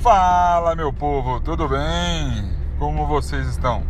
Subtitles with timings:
[0.00, 2.56] Fala, meu povo, tudo bem?
[2.78, 3.82] Como vocês estão?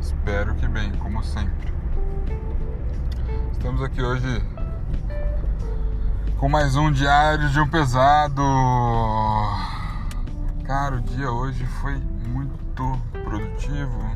[0.00, 1.72] Espero que bem, como sempre.
[3.52, 4.44] Estamos aqui hoje
[6.36, 8.42] com mais um diário de um pesado.
[10.64, 14.10] Cara, o dia hoje foi muito produtivo.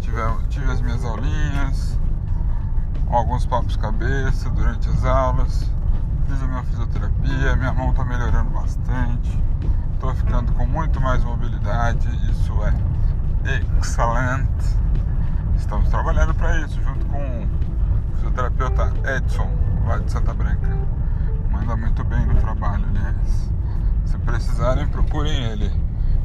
[0.00, 1.98] Tive, tive as minhas aulinhas,
[3.10, 5.68] alguns papos cabeça durante as aulas.
[6.28, 9.48] Fiz a minha fisioterapia, minha mão tá melhorando bastante
[9.98, 12.72] Estou ficando com muito mais mobilidade, isso é
[13.80, 14.76] excelente.
[15.56, 19.50] Estamos trabalhando para isso, junto com o fisioterapeuta Edson,
[19.88, 20.68] lá de Santa Branca.
[21.50, 23.50] Manda muito bem no trabalho, aliás.
[24.04, 25.68] Se precisarem, procurem ele.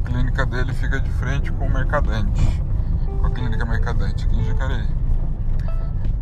[0.04, 2.62] A clínica dele fica de frente com o Mercadante,
[3.18, 4.88] com a clínica Mercadante aqui em Jacareí.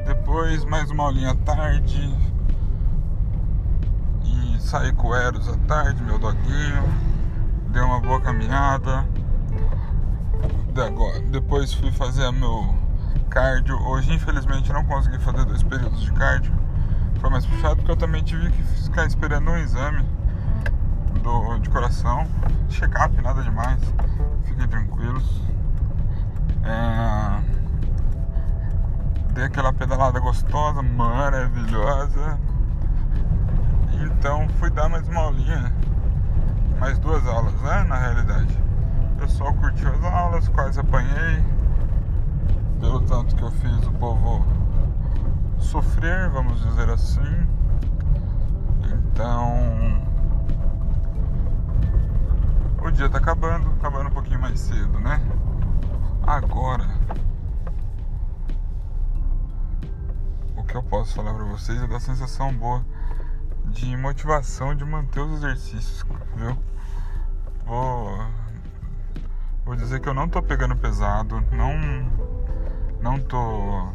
[0.06, 2.18] Depois, mais uma aulinha à tarde.
[4.24, 7.11] E sair com o Eros à tarde, meu doguinho
[7.72, 9.04] dei uma boa caminhada.
[11.30, 12.74] Depois fui fazer meu
[13.30, 13.76] cardio.
[13.86, 16.52] Hoje, infelizmente, não consegui fazer dois períodos de cardio.
[17.20, 20.04] Foi mais puxado porque eu também tive que ficar esperando um exame
[21.22, 22.26] do, de coração.
[22.68, 23.80] Check-up, nada demais.
[24.44, 25.42] Fiquem tranquilos.
[26.64, 27.40] É...
[29.32, 32.38] Dei aquela pedalada gostosa, maravilhosa.
[34.02, 35.72] Então fui dar mais uma aulinha
[36.92, 37.84] mais duas aulas, né?
[37.84, 38.58] Na realidade.
[39.18, 41.42] Pessoal curtiu as aulas, quase apanhei.
[42.80, 44.44] Pelo tanto que eu fiz o povo
[45.58, 47.46] sofrer, vamos dizer assim.
[48.92, 50.02] Então.
[52.84, 55.22] O dia tá acabando, acabando um pouquinho mais cedo, né?
[56.26, 56.86] Agora.
[60.56, 62.84] O que eu posso falar pra vocês é da sensação boa
[63.66, 66.04] de motivação de manter os exercícios,
[66.36, 66.56] viu?
[67.64, 68.26] Vou
[69.64, 71.74] vou dizer que eu não tô pegando pesado, não
[73.00, 73.88] não tô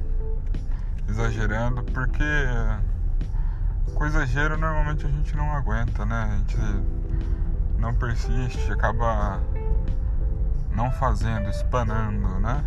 [1.08, 2.24] exagerando porque
[3.94, 6.30] com exagero normalmente a gente não aguenta, né?
[6.32, 6.58] A gente
[7.78, 9.40] não persiste, acaba
[10.76, 12.64] não fazendo, espanando, né?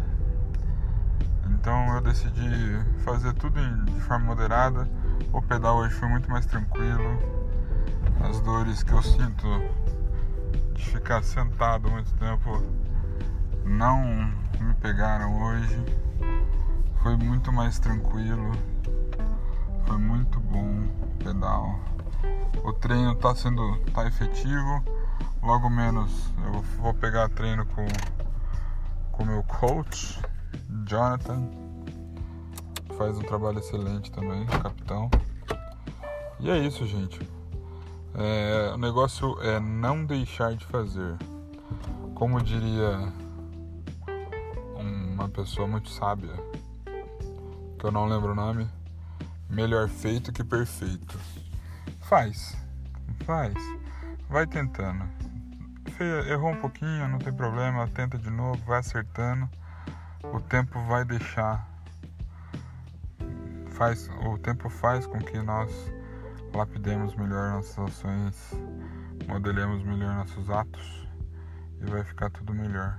[1.46, 4.88] Então eu decidi fazer tudo de forma moderada.
[5.32, 7.18] O pedal hoje foi muito mais tranquilo.
[8.28, 9.46] As dores que eu sinto
[10.74, 12.62] de ficar sentado muito tempo
[13.64, 14.04] não
[14.60, 15.84] me pegaram hoje.
[17.02, 18.50] Foi muito mais tranquilo.
[19.86, 21.78] Foi muito bom o pedal.
[22.64, 24.84] O treino está sendo tá efetivo.
[25.42, 27.86] Logo menos eu vou pegar treino com
[29.12, 30.18] com meu coach,
[30.86, 31.59] Jonathan.
[33.00, 35.10] Faz um trabalho excelente também, capitão.
[36.38, 37.18] E é isso, gente.
[38.14, 41.16] É, o negócio é não deixar de fazer.
[42.14, 43.10] Como diria
[44.78, 46.34] uma pessoa muito sábia,
[47.78, 48.68] que eu não lembro o nome,
[49.48, 51.18] melhor feito que perfeito.
[52.00, 52.54] Faz,
[53.24, 53.54] faz,
[54.28, 55.08] vai tentando.
[56.28, 59.48] Errou um pouquinho, não tem problema, tenta de novo, vai acertando.
[60.22, 61.69] O tempo vai deixar.
[63.80, 65.72] Faz, o tempo faz com que nós
[66.54, 68.52] lapidemos melhor nossas ações,
[69.26, 71.08] modelemos melhor nossos atos
[71.80, 72.98] e vai ficar tudo melhor,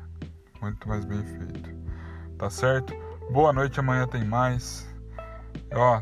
[0.60, 1.70] muito mais bem feito.
[2.36, 2.96] Tá certo?
[3.32, 4.90] Boa noite, amanhã tem mais.
[5.72, 6.02] Ó,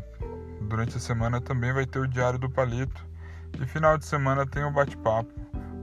[0.62, 3.06] durante a semana também vai ter o Diário do Palito
[3.60, 5.30] e final de semana tem o bate-papo.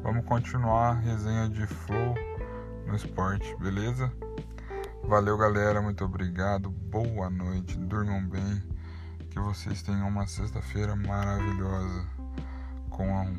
[0.02, 2.16] Vamos continuar a resenha de flow
[2.88, 4.12] no esporte, beleza?
[5.04, 6.72] Valeu, galera, muito obrigado.
[6.72, 8.77] Boa noite, durmam bem
[9.38, 12.08] que vocês tenham uma sexta-feira maravilhosa
[12.90, 13.36] com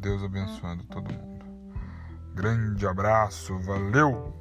[0.00, 1.44] Deus abençoando todo mundo.
[2.32, 4.32] Grande abraço, valeu!